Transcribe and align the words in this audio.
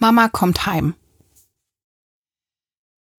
Mama 0.00 0.28
kommt 0.28 0.66
heim. 0.66 0.94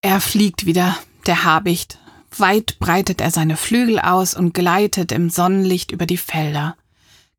Er 0.02 0.22
fliegt 0.22 0.66
wieder, 0.66 0.98
der 1.26 1.44
Habicht. 1.44 2.00
Weit 2.38 2.80
breitet 2.80 3.20
er 3.20 3.32
seine 3.32 3.58
Flügel 3.58 4.00
aus 4.00 4.34
und 4.34 4.54
gleitet 4.54 5.12
im 5.12 5.30
Sonnenlicht 5.30 5.92
über 5.92 6.06
die 6.06 6.18
Felder, 6.18 6.78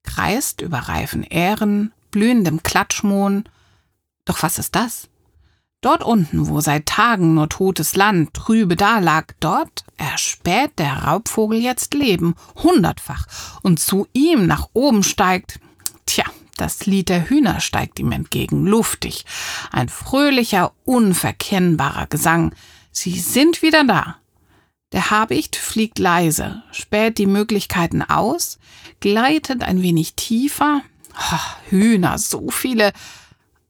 kreist 0.03 0.61
über 0.61 0.79
reifen 0.79 1.23
Ähren, 1.23 1.93
blühendem 2.11 2.63
Klatschmohn. 2.63 3.45
Doch 4.27 4.43
was 4.43 4.59
ist 4.59 4.75
das? 4.75 5.09
Dort 5.81 6.03
unten, 6.03 6.49
wo 6.49 6.61
seit 6.61 6.85
Tagen 6.85 7.33
nur 7.33 7.49
totes 7.49 7.97
Land 7.97 8.35
trübe 8.35 8.77
dalag, 8.77 9.35
dort 9.41 9.85
erspäht 9.97 10.79
der 10.79 11.05
Raubvogel 11.05 11.59
jetzt 11.59 11.95
Leben, 11.95 12.35
hundertfach, 12.57 13.27
und 13.63 13.81
zu 13.81 14.07
ihm 14.13 14.47
nach 14.47 14.69
oben 14.75 15.03
steigt, 15.03 15.59
das 16.61 16.87
Lied 16.87 17.09
der 17.09 17.29
Hühner 17.29 17.61
steigt 17.61 17.99
ihm 17.99 18.13
entgegen, 18.13 18.67
luftig, 18.67 19.25
ein 19.73 19.89
fröhlicher, 19.89 20.73
unverkennbarer 20.85 22.07
Gesang. 22.07 22.55
Sie 22.93 23.19
sind 23.19 23.63
wieder 23.63 23.85
da. 23.85 24.17
Der 24.93 25.11
Habicht 25.11 25.57
fliegt 25.57 25.99
leise, 25.99 26.63
späht 26.73 27.19
die 27.19 27.27
Möglichkeiten 27.27 28.03
aus, 28.03 28.59
gleitet 28.99 29.63
ein 29.63 29.83
wenig 29.83 30.15
tiefer. 30.15 30.83
Oh, 31.17 31.71
Hühner, 31.71 32.19
so 32.19 32.51
viele. 32.51 32.93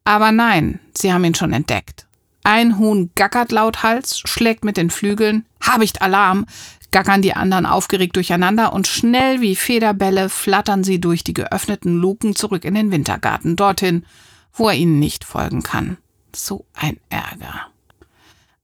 Aber 0.05 0.33
nein, 0.33 0.81
sie 0.97 1.13
haben 1.13 1.25
ihn 1.25 1.35
schon 1.35 1.53
entdeckt. 1.53 2.07
Ein 2.43 2.79
Huhn 2.79 3.11
gackert 3.15 3.53
lauthals, 3.53 4.19
schlägt 4.19 4.65
mit 4.65 4.79
den 4.79 4.91
Flügeln, 4.91 5.45
Habicht 5.61 6.01
Alarm, 6.01 6.47
gackern 6.91 7.23
die 7.23 7.35
anderen 7.35 7.67
aufgeregt 7.67 8.17
durcheinander 8.17 8.73
und 8.73 8.87
schnell 8.87 9.41
wie 9.41 9.57
Federbälle 9.57 10.29
flattern 10.29 10.85
sie 10.85 11.01
durch 11.01 11.25
die 11.25 11.35
geöffneten 11.35 11.97
Luken 11.97 12.35
zurück 12.35 12.65
in 12.65 12.75
den 12.75 12.91
Wintergarten, 12.91 13.57
dorthin, 13.57 14.05
wo 14.53 14.69
er 14.69 14.75
ihnen 14.75 14.99
nicht 14.99 15.25
folgen 15.25 15.63
kann. 15.63 15.97
So 16.35 16.67
ein 16.75 16.99
Ärger. 17.09 17.67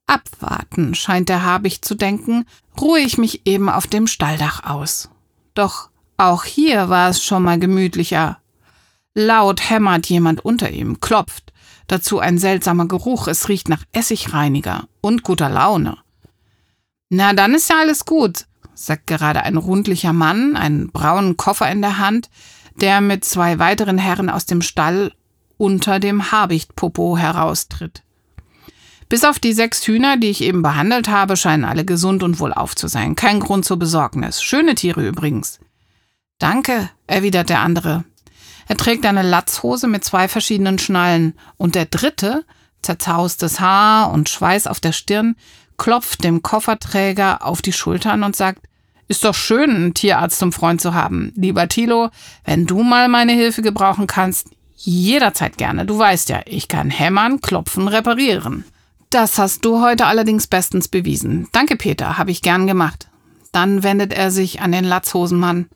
Abwarten, 0.05 0.95
scheint 0.95 1.29
der 1.29 1.43
Habicht 1.43 1.83
zu 1.83 1.95
denken, 1.95 2.45
ruhe 2.79 2.99
ich 2.99 3.17
mich 3.17 3.45
eben 3.45 3.69
auf 3.69 3.87
dem 3.87 4.07
Stalldach 4.07 4.63
aus. 4.63 5.09
Doch 5.53 5.89
auch 6.17 6.45
hier 6.45 6.89
war 6.89 7.09
es 7.09 7.23
schon 7.23 7.43
mal 7.43 7.59
gemütlicher. 7.59 8.39
Laut 9.13 9.69
hämmert 9.69 10.07
jemand 10.07 10.45
unter 10.45 10.69
ihm, 10.69 10.99
klopft. 11.01 11.51
Dazu 11.87 12.19
ein 12.19 12.37
seltsamer 12.37 12.87
Geruch, 12.87 13.27
es 13.27 13.49
riecht 13.49 13.69
nach 13.69 13.83
Essigreiniger 13.91 14.87
und 15.01 15.23
guter 15.23 15.49
Laune. 15.49 15.97
Na, 17.09 17.33
dann 17.33 17.53
ist 17.55 17.69
ja 17.69 17.79
alles 17.79 18.05
gut, 18.05 18.45
sagt 18.73 19.07
gerade 19.07 19.43
ein 19.43 19.57
rundlicher 19.57 20.13
Mann, 20.13 20.55
einen 20.55 20.91
braunen 20.91 21.37
Koffer 21.37 21.69
in 21.71 21.81
der 21.81 21.97
Hand, 21.97 22.29
der 22.75 23.01
mit 23.01 23.23
zwei 23.25 23.59
weiteren 23.59 23.97
Herren 23.97 24.29
aus 24.29 24.45
dem 24.45 24.61
Stall 24.61 25.13
unter 25.57 25.99
dem 25.99 26.31
Habichtpopo 26.31 27.17
heraustritt. 27.17 28.03
Bis 29.09 29.23
auf 29.23 29.39
die 29.39 29.53
sechs 29.53 29.87
Hühner, 29.87 30.17
die 30.17 30.29
ich 30.29 30.41
eben 30.41 30.61
behandelt 30.61 31.07
habe, 31.07 31.37
scheinen 31.37 31.63
alle 31.63 31.85
gesund 31.85 32.23
und 32.23 32.39
wohlauf 32.39 32.75
zu 32.75 32.87
sein. 32.87 33.15
Kein 33.15 33.39
Grund 33.39 33.63
zur 33.63 33.79
Besorgnis. 33.79 34.43
Schöne 34.43 34.75
Tiere 34.75 35.07
übrigens. 35.07 35.59
Danke, 36.39 36.89
erwidert 37.07 37.49
der 37.49 37.61
andere. 37.61 38.03
Er 38.67 38.75
trägt 38.75 39.05
eine 39.05 39.21
Latzhose 39.21 39.87
mit 39.87 40.03
zwei 40.03 40.27
verschiedenen 40.27 40.77
Schnallen, 40.77 41.33
und 41.55 41.73
der 41.73 41.85
dritte, 41.85 42.43
zerzaustes 42.81 43.61
Haar 43.61 44.11
und 44.11 44.27
Schweiß 44.27 44.67
auf 44.67 44.81
der 44.81 44.91
Stirn, 44.91 45.37
klopft 45.77 46.23
dem 46.23 46.41
Kofferträger 46.41 47.45
auf 47.45 47.61
die 47.61 47.73
Schultern 47.73 48.23
und 48.23 48.35
sagt, 48.35 48.61
ist 49.07 49.23
doch 49.23 49.35
schön, 49.35 49.69
einen 49.69 49.93
Tierarzt 49.93 50.39
zum 50.39 50.51
Freund 50.51 50.81
zu 50.81 50.93
haben. 50.93 51.31
Lieber 51.35 51.67
Thilo, 51.67 52.09
wenn 52.43 52.65
du 52.65 52.83
mal 52.83 53.07
meine 53.07 53.31
Hilfe 53.31 53.61
gebrauchen 53.61 54.05
kannst, 54.05 54.49
jederzeit 54.75 55.57
gerne. 55.57 55.85
Du 55.85 55.97
weißt 55.97 56.29
ja, 56.29 56.41
ich 56.45 56.67
kann 56.67 56.89
hämmern, 56.89 57.41
klopfen, 57.41 57.87
reparieren. 57.87 58.65
Das 59.09 59.37
hast 59.37 59.63
du 59.63 59.81
heute 59.81 60.05
allerdings 60.05 60.47
bestens 60.47 60.89
bewiesen. 60.89 61.47
Danke, 61.53 61.77
Peter, 61.77 62.17
habe 62.17 62.31
ich 62.31 62.41
gern 62.41 62.67
gemacht. 62.67 63.07
Dann 63.53 63.81
wendet 63.81 64.13
er 64.13 64.31
sich 64.31 64.61
an 64.61 64.73
den 64.73 64.83
Latzhosenmann. 64.83 65.69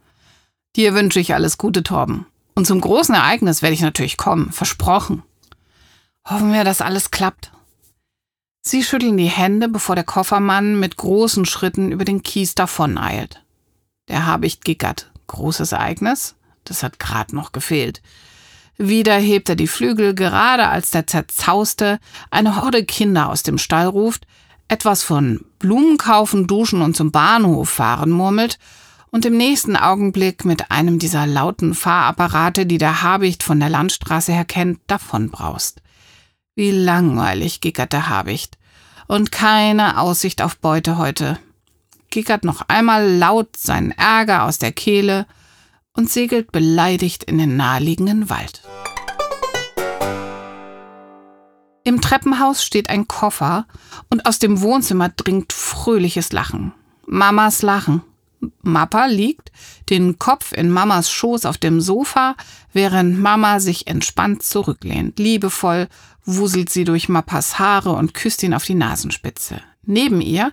Dir 0.75 0.94
wünsche 0.94 1.19
ich 1.19 1.34
alles 1.34 1.57
Gute, 1.57 1.84
Torben. 1.84 2.25
Und 2.53 2.67
zum 2.67 2.81
großen 2.81 3.16
Ereignis 3.16 3.61
werde 3.61 3.73
ich 3.73 3.81
natürlich 3.81 4.17
kommen, 4.17 4.51
versprochen. 4.51 5.23
Hoffen 6.25 6.51
wir, 6.51 6.63
dass 6.63 6.81
alles 6.81 7.11
klappt. 7.11 7.51
Sie 8.61 8.83
schütteln 8.83 9.17
die 9.17 9.25
Hände, 9.25 9.67
bevor 9.67 9.95
der 9.95 10.03
Koffermann 10.03 10.79
mit 10.79 10.95
großen 10.95 11.45
Schritten 11.45 11.91
über 11.91 12.05
den 12.05 12.22
Kies 12.22 12.53
davoneilt. 12.53 13.44
Der 14.07 14.27
Habicht 14.27 14.63
gickert. 14.63 15.11
Großes 15.27 15.72
Ereignis? 15.72 16.35
Das 16.63 16.83
hat 16.83 16.99
grad 16.99 17.33
noch 17.33 17.53
gefehlt. 17.53 18.01
Wieder 18.77 19.16
hebt 19.16 19.49
er 19.49 19.55
die 19.55 19.67
Flügel, 19.67 20.13
gerade 20.13 20.67
als 20.67 20.91
der 20.91 21.07
Zerzauste 21.07 21.99
eine 22.29 22.61
Horde 22.61 22.85
Kinder 22.85 23.29
aus 23.29 23.44
dem 23.44 23.57
Stall 23.57 23.88
ruft, 23.88 24.27
etwas 24.67 25.03
von 25.03 25.43
Blumen 25.59 25.97
kaufen, 25.97 26.47
duschen 26.47 26.81
und 26.81 26.95
zum 26.95 27.11
Bahnhof 27.11 27.69
fahren 27.69 28.11
murmelt 28.11 28.57
und 29.09 29.25
im 29.25 29.38
nächsten 29.38 29.75
Augenblick 29.75 30.45
mit 30.45 30.72
einem 30.72 30.97
dieser 30.97 31.25
lauten 31.25 31.73
Fahrapparate, 31.73 32.66
die 32.66 32.78
der 32.78 33.01
Habicht 33.01 33.43
von 33.43 33.59
der 33.59 33.69
Landstraße 33.69 34.31
her 34.31 34.45
kennt, 34.45 34.79
davonbraust. 34.88 35.80
Wie 36.61 36.69
langweilig 36.69 37.59
gickert 37.59 37.91
der 37.91 38.07
Habicht. 38.07 38.59
Und 39.07 39.31
keine 39.31 39.99
Aussicht 39.99 40.44
auf 40.44 40.59
Beute 40.59 40.99
heute. 40.99 41.39
Gickert 42.11 42.44
noch 42.44 42.61
einmal 42.67 43.17
laut 43.17 43.57
seinen 43.57 43.89
Ärger 43.89 44.44
aus 44.44 44.59
der 44.59 44.72
Kehle 44.72 45.25
und 45.94 46.11
segelt 46.11 46.51
beleidigt 46.51 47.23
in 47.23 47.39
den 47.39 47.57
naheliegenden 47.57 48.29
Wald. 48.29 48.61
Im 51.83 51.99
Treppenhaus 51.99 52.63
steht 52.63 52.91
ein 52.91 53.07
Koffer 53.07 53.66
und 54.11 54.28
aus 54.28 54.38
dem 54.38 54.61
Wohnzimmer 54.61 55.09
dringt 55.09 55.53
fröhliches 55.53 56.31
Lachen. 56.31 56.73
Mamas 57.07 57.63
Lachen. 57.63 58.03
Mappa 58.63 59.05
liegt, 59.05 59.51
den 59.89 60.19
Kopf 60.19 60.53
in 60.53 60.69
Mamas 60.69 61.11
Schoß 61.11 61.45
auf 61.45 61.57
dem 61.57 61.81
Sofa, 61.81 62.35
während 62.73 63.19
Mama 63.19 63.59
sich 63.59 63.88
entspannt 63.88 64.44
zurücklehnt. 64.44 65.19
Liebevoll 65.19 65.88
wuselt 66.25 66.69
sie 66.69 66.83
durch 66.83 67.09
Mappas 67.09 67.59
Haare 67.59 67.91
und 67.94 68.13
küsst 68.13 68.44
ihn 68.44 68.53
auf 68.53 68.66
die 68.66 68.75
Nasenspitze. 68.75 69.61
Neben 69.83 70.22
ihr 70.22 70.51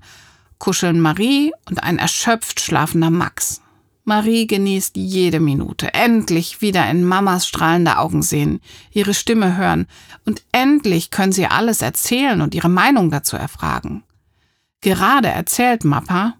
kuscheln 0.59 1.01
Marie 1.01 1.53
und 1.69 1.83
ein 1.83 1.99
erschöpft 1.99 2.61
schlafender 2.61 3.11
Max. 3.11 3.63
Marie 4.05 4.47
genießt 4.47 4.97
jede 4.97 5.39
Minute. 5.39 5.93
Endlich 5.93 6.63
wieder 6.63 6.89
in 6.91 7.05
Mamas 7.05 7.47
strahlende 7.47 7.99
Augen 7.99 8.23
sehen, 8.23 8.61
ihre 8.91 9.13
Stimme 9.13 9.59
hören 9.59 9.87
und 10.25 10.43
endlich 10.51 11.11
können 11.11 11.33
sie 11.33 11.47
alles 11.47 11.83
erzählen 11.83 12.41
und 12.41 12.55
ihre 12.55 12.71
Meinung 12.71 13.11
dazu 13.11 13.37
erfragen. 13.37 14.03
Gerade 14.81 15.29
erzählt 15.29 15.85
Mappa, 15.85 16.38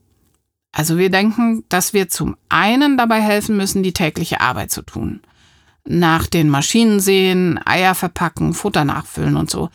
also 0.79 0.97
wir 0.97 1.11
denken, 1.11 1.65
dass 1.69 1.93
wir 1.93 2.09
zum 2.09 2.37
einen 2.49 2.97
dabei 2.97 3.21
helfen 3.21 3.57
müssen, 3.57 3.83
die 3.83 3.93
tägliche 3.93 4.41
Arbeit 4.41 4.71
zu 4.71 4.83
tun. 4.83 5.21
Nach 5.85 6.29
den 6.29 6.49
Maschinen 6.49 7.01
sehen, 7.01 7.59
Eier 7.67 7.97
verpacken, 7.97 8.55
Futter 8.55 8.85
nachfüllen 8.85 9.35
und 9.35 9.51
so. 9.51 9.71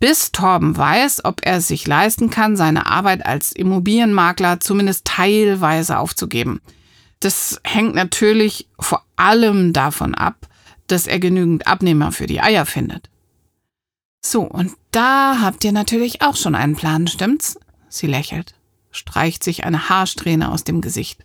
Bis 0.00 0.32
Torben 0.32 0.74
weiß, 0.74 1.26
ob 1.26 1.44
er 1.44 1.60
sich 1.60 1.86
leisten 1.86 2.30
kann, 2.30 2.56
seine 2.56 2.86
Arbeit 2.86 3.26
als 3.26 3.52
Immobilienmakler 3.52 4.58
zumindest 4.58 5.04
teilweise 5.04 5.98
aufzugeben. 5.98 6.62
Das 7.20 7.60
hängt 7.62 7.94
natürlich 7.94 8.66
vor 8.80 9.04
allem 9.16 9.74
davon 9.74 10.14
ab, 10.14 10.48
dass 10.86 11.06
er 11.06 11.18
genügend 11.18 11.66
Abnehmer 11.66 12.12
für 12.12 12.26
die 12.26 12.40
Eier 12.40 12.64
findet. 12.64 13.10
So, 14.22 14.40
und 14.40 14.72
da 14.90 15.36
habt 15.42 15.64
ihr 15.64 15.72
natürlich 15.72 16.22
auch 16.22 16.36
schon 16.36 16.54
einen 16.54 16.76
Plan, 16.76 17.08
stimmt's? 17.08 17.58
Sie 17.90 18.06
lächelt 18.06 18.54
streicht 18.96 19.44
sich 19.44 19.64
eine 19.64 19.88
Haarsträhne 19.88 20.50
aus 20.50 20.64
dem 20.64 20.80
Gesicht. 20.80 21.24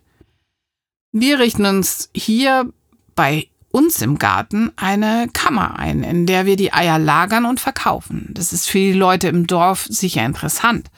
Wir 1.12 1.40
richten 1.40 1.66
uns 1.66 2.10
hier 2.14 2.72
bei 3.16 3.48
uns 3.72 4.02
im 4.02 4.18
Garten 4.18 4.72
eine 4.76 5.30
Kammer 5.32 5.80
ein, 5.80 6.04
in 6.04 6.26
der 6.26 6.46
wir 6.46 6.56
die 6.56 6.74
Eier 6.74 7.00
lagern 7.00 7.46
und 7.46 7.60
verkaufen. 7.60 8.30
Das 8.34 8.54
ist 8.54 8.70
für 8.70 8.80
die 8.80 8.94
Leute 8.94 9.28
im 9.28 9.48
Dorf 9.48 9.86
sicher 9.90 10.26
interessant. 10.26 10.90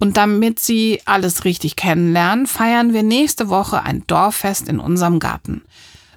Und 0.00 0.16
damit 0.16 0.60
sie 0.60 1.00
alles 1.06 1.44
richtig 1.44 1.74
kennenlernen, 1.76 2.46
feiern 2.46 2.92
wir 2.92 3.02
nächste 3.02 3.48
Woche 3.48 3.82
ein 3.82 4.04
Dorffest 4.06 4.68
in 4.68 4.78
unserem 4.78 5.18
Garten. 5.18 5.62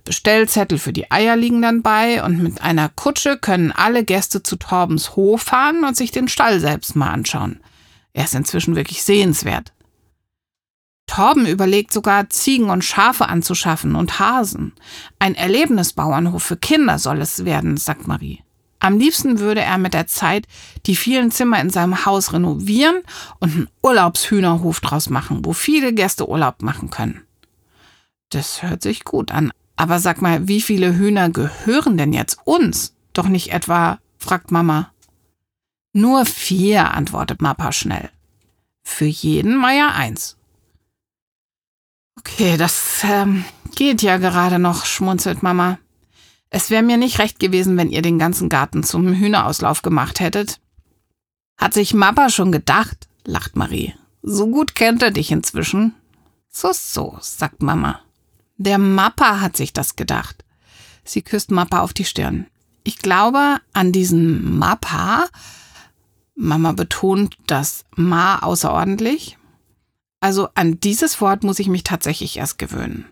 Bestellzettel 0.03 0.77
für 0.77 0.93
die 0.93 1.11
Eier 1.11 1.35
liegen 1.35 1.61
dann 1.61 1.81
bei 1.81 2.23
und 2.23 2.41
mit 2.41 2.61
einer 2.61 2.89
Kutsche 2.89 3.37
können 3.37 3.71
alle 3.71 4.03
Gäste 4.03 4.43
zu 4.43 4.55
Torbens 4.55 5.15
Hof 5.15 5.41
fahren 5.41 5.83
und 5.83 5.95
sich 5.95 6.11
den 6.11 6.27
Stall 6.27 6.59
selbst 6.59 6.95
mal 6.95 7.11
anschauen. 7.11 7.59
Er 8.13 8.25
ist 8.25 8.35
inzwischen 8.35 8.75
wirklich 8.75 9.03
sehenswert. 9.03 9.73
Torben 11.11 11.45
überlegt 11.45 11.91
sogar, 11.91 12.29
Ziegen 12.29 12.69
und 12.69 12.85
Schafe 12.85 13.27
anzuschaffen 13.27 13.95
und 13.95 14.17
Hasen. 14.17 14.71
Ein 15.19 15.35
Erlebnisbauernhof 15.35 16.41
für 16.41 16.55
Kinder 16.55 16.99
soll 16.99 17.19
es 17.19 17.43
werden, 17.43 17.75
sagt 17.75 18.07
Marie. 18.07 18.41
Am 18.79 18.97
liebsten 18.97 19.39
würde 19.39 19.59
er 19.59 19.77
mit 19.77 19.93
der 19.93 20.07
Zeit 20.07 20.47
die 20.85 20.95
vielen 20.95 21.29
Zimmer 21.29 21.59
in 21.59 21.69
seinem 21.69 22.05
Haus 22.05 22.31
renovieren 22.31 23.01
und 23.41 23.51
einen 23.51 23.67
Urlaubshühnerhof 23.83 24.79
draus 24.79 25.09
machen, 25.09 25.43
wo 25.43 25.51
viele 25.51 25.93
Gäste 25.93 26.29
Urlaub 26.29 26.61
machen 26.61 26.91
können. 26.91 27.23
Das 28.29 28.63
hört 28.63 28.81
sich 28.81 29.03
gut 29.03 29.33
an. 29.33 29.51
Aber 29.75 29.99
sag 29.99 30.21
mal, 30.21 30.47
wie 30.47 30.61
viele 30.61 30.95
Hühner 30.95 31.29
gehören 31.29 31.97
denn 31.97 32.13
jetzt 32.13 32.39
uns? 32.45 32.95
Doch 33.11 33.27
nicht 33.27 33.51
etwa, 33.51 33.99
fragt 34.17 34.51
Mama. 34.51 34.93
Nur 35.91 36.25
vier, 36.25 36.93
antwortet 36.93 37.41
Mappa 37.41 37.73
schnell. 37.73 38.09
Für 38.81 39.03
jeden 39.03 39.57
Meier 39.57 39.93
eins. 39.93 40.37
Okay, 42.41 42.57
das 42.57 43.03
ähm, 43.03 43.45
geht 43.75 44.01
ja 44.01 44.17
gerade 44.17 44.57
noch, 44.57 44.85
schmunzelt 44.85 45.43
Mama. 45.43 45.77
Es 46.49 46.71
wäre 46.71 46.81
mir 46.81 46.97
nicht 46.97 47.19
recht 47.19 47.39
gewesen, 47.39 47.77
wenn 47.77 47.91
ihr 47.91 48.01
den 48.01 48.17
ganzen 48.17 48.49
Garten 48.49 48.83
zum 48.83 49.13
Hühnerauslauf 49.13 49.83
gemacht 49.83 50.19
hättet. 50.19 50.59
Hat 51.55 51.75
sich 51.75 51.93
Mappa 51.93 52.31
schon 52.31 52.51
gedacht, 52.51 53.07
lacht 53.25 53.55
Marie. 53.55 53.93
So 54.23 54.47
gut 54.47 54.73
kennt 54.73 55.03
er 55.03 55.11
dich 55.11 55.29
inzwischen. 55.29 55.93
So, 56.49 56.71
so, 56.73 57.15
sagt 57.21 57.61
Mama. 57.61 57.99
Der 58.57 58.79
Mappa 58.79 59.39
hat 59.39 59.55
sich 59.55 59.71
das 59.71 59.95
gedacht. 59.95 60.43
Sie 61.03 61.21
küsst 61.21 61.51
Mappa 61.51 61.81
auf 61.81 61.93
die 61.93 62.05
Stirn. 62.05 62.47
Ich 62.83 62.97
glaube, 62.97 63.57
an 63.73 63.91
diesen 63.91 64.57
Mappa, 64.57 65.25
Mama 66.33 66.71
betont 66.71 67.37
das 67.45 67.85
Ma 67.95 68.39
außerordentlich, 68.39 69.37
also 70.21 70.47
an 70.55 70.79
dieses 70.79 71.19
Wort 71.19 71.43
muss 71.43 71.59
ich 71.59 71.67
mich 71.67 71.83
tatsächlich 71.83 72.37
erst 72.37 72.57
gewöhnen. 72.57 73.05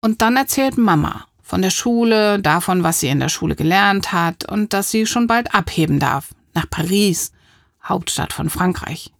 Und 0.00 0.22
dann 0.22 0.36
erzählt 0.36 0.78
Mama 0.78 1.26
von 1.42 1.60
der 1.62 1.70
Schule, 1.70 2.38
davon, 2.40 2.82
was 2.82 3.00
sie 3.00 3.08
in 3.08 3.20
der 3.20 3.28
Schule 3.28 3.56
gelernt 3.56 4.12
hat 4.12 4.48
und 4.48 4.72
dass 4.72 4.90
sie 4.90 5.06
schon 5.06 5.26
bald 5.26 5.54
abheben 5.54 5.98
darf, 5.98 6.28
nach 6.54 6.68
Paris, 6.70 7.32
Hauptstadt 7.82 8.32
von 8.32 8.48
Frankreich. 8.48 9.12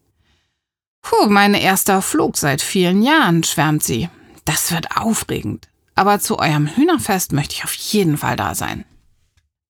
Puh, 1.03 1.27
mein 1.29 1.55
erster 1.55 2.01
Flug 2.01 2.37
seit 2.37 2.63
vielen 2.63 3.03
Jahren, 3.03 3.43
schwärmt 3.43 3.83
sie. 3.83 4.09
Das 4.45 4.73
wird 4.73 4.97
aufregend. 4.97 5.69
Aber 5.95 6.21
zu 6.21 6.39
eurem 6.39 6.69
Hühnerfest 6.69 7.33
möchte 7.33 7.57
ich 7.57 7.65
auf 7.65 7.75
jeden 7.75 8.17
Fall 8.17 8.37
da 8.37 8.55
sein. 8.55 8.85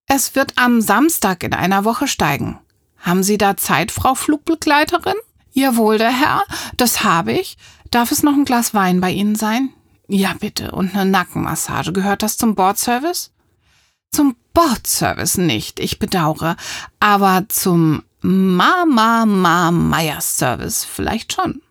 Es 0.07 0.35
wird 0.35 0.53
am 0.57 0.79
Samstag 0.79 1.43
in 1.43 1.53
einer 1.53 1.85
Woche 1.85 2.07
steigen. 2.07 2.59
Haben 2.99 3.23
Sie 3.23 3.37
da 3.37 3.57
Zeit, 3.57 3.91
Frau 3.91 4.15
Flugbegleiterin? 4.15 5.15
Jawohl, 5.53 5.97
der 5.99 6.11
Herr, 6.11 6.43
das 6.77 7.03
habe 7.03 7.31
ich. 7.33 7.57
Darf 7.91 8.11
es 8.11 8.23
noch 8.23 8.33
ein 8.33 8.45
Glas 8.45 8.73
Wein 8.73 8.99
bei 9.01 9.11
Ihnen 9.11 9.35
sein? 9.35 9.69
Ja, 10.07 10.33
bitte. 10.39 10.71
Und 10.71 10.95
eine 10.95 11.05
Nackenmassage. 11.09 11.93
Gehört 11.93 12.23
das 12.23 12.37
zum 12.37 12.55
Bordservice? 12.55 13.31
Zum 14.11 14.35
Bordservice 14.53 15.37
nicht, 15.37 15.79
ich 15.79 15.99
bedauere. 15.99 16.55
Aber 16.99 17.45
zum 17.49 18.03
Mama 18.21 19.25
Ma 19.25 19.71
Meier 19.71 20.21
Service 20.21 20.85
vielleicht 20.85 21.33
schon. 21.33 21.61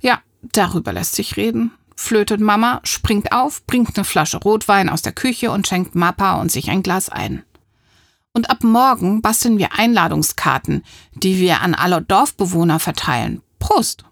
Ja, 0.00 0.20
darüber 0.42 0.92
lässt 0.92 1.14
sich 1.16 1.36
reden. 1.36 1.72
Flötet 1.96 2.40
Mama, 2.40 2.80
springt 2.84 3.32
auf, 3.32 3.66
bringt 3.66 3.96
eine 3.96 4.04
Flasche 4.04 4.36
Rotwein 4.36 4.88
aus 4.88 5.02
der 5.02 5.12
Küche 5.12 5.50
und 5.50 5.66
schenkt 5.66 5.96
Mappa 5.96 6.40
und 6.40 6.52
sich 6.52 6.70
ein 6.70 6.84
Glas 6.84 7.08
ein. 7.08 7.42
Und 8.32 8.50
ab 8.50 8.62
morgen 8.62 9.22
basteln 9.22 9.58
wir 9.58 9.78
Einladungskarten, 9.78 10.84
die 11.14 11.38
wir 11.38 11.60
an 11.60 11.74
alle 11.74 12.02
Dorfbewohner 12.02 12.78
verteilen. 12.78 13.42
Prost! 13.58 14.04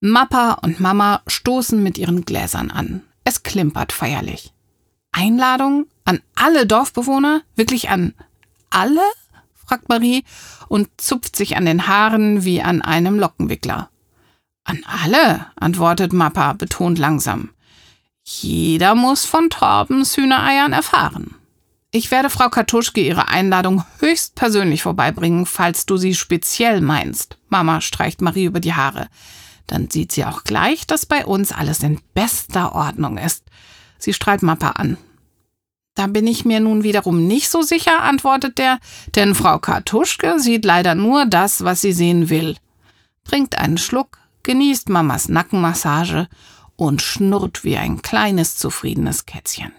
Mappa 0.00 0.58
und 0.62 0.80
Mama 0.80 1.22
stoßen 1.26 1.82
mit 1.82 1.98
ihren 1.98 2.24
Gläsern 2.24 2.70
an. 2.70 3.02
Es 3.24 3.42
klimpert 3.42 3.92
feierlich. 3.92 4.52
Einladung 5.12 5.86
an 6.04 6.20
alle 6.34 6.66
Dorfbewohner? 6.66 7.42
Wirklich 7.54 7.88
an 7.88 8.14
alle? 8.70 9.00
fragt 9.54 9.88
Marie 9.88 10.24
und 10.68 10.88
zupft 10.98 11.36
sich 11.36 11.56
an 11.56 11.64
den 11.64 11.86
Haaren 11.86 12.44
wie 12.44 12.60
an 12.60 12.82
einem 12.82 13.18
Lockenwickler. 13.18 13.88
An 14.64 14.84
alle, 14.84 15.46
antwortet 15.56 16.12
Mappa 16.12 16.52
betont 16.52 16.98
langsam. 16.98 17.50
Jeder 18.24 18.94
muss 18.94 19.24
von 19.24 19.50
Torbens 19.50 20.16
Hühnereiern 20.16 20.72
erfahren. 20.72 21.34
Ich 21.96 22.10
werde 22.10 22.28
Frau 22.28 22.48
Kartuschke 22.48 23.00
ihre 23.00 23.28
Einladung 23.28 23.84
höchstpersönlich 24.00 24.82
vorbeibringen, 24.82 25.46
falls 25.46 25.86
du 25.86 25.96
sie 25.96 26.16
speziell 26.16 26.80
meinst. 26.80 27.38
Mama 27.50 27.80
streicht 27.80 28.20
Marie 28.20 28.46
über 28.46 28.58
die 28.58 28.74
Haare. 28.74 29.06
Dann 29.68 29.88
sieht 29.88 30.10
sie 30.10 30.24
auch 30.24 30.42
gleich, 30.42 30.88
dass 30.88 31.06
bei 31.06 31.24
uns 31.24 31.52
alles 31.52 31.84
in 31.84 32.00
bester 32.12 32.74
Ordnung 32.74 33.16
ist. 33.16 33.44
Sie 33.96 34.12
strahlt 34.12 34.42
Mappa 34.42 34.70
an. 34.70 34.96
Da 35.94 36.08
bin 36.08 36.26
ich 36.26 36.44
mir 36.44 36.58
nun 36.58 36.82
wiederum 36.82 37.28
nicht 37.28 37.48
so 37.48 37.62
sicher, 37.62 38.02
antwortet 38.02 38.58
der, 38.58 38.80
denn 39.14 39.36
Frau 39.36 39.60
Kartuschke 39.60 40.40
sieht 40.40 40.64
leider 40.64 40.96
nur 40.96 41.26
das, 41.26 41.62
was 41.62 41.80
sie 41.80 41.92
sehen 41.92 42.28
will. 42.28 42.56
Trinkt 43.22 43.56
einen 43.56 43.78
Schluck, 43.78 44.18
genießt 44.42 44.88
Mamas 44.88 45.28
Nackenmassage 45.28 46.26
und 46.74 47.02
schnurrt 47.02 47.62
wie 47.62 47.76
ein 47.76 48.02
kleines, 48.02 48.56
zufriedenes 48.56 49.26
Kätzchen. 49.26 49.70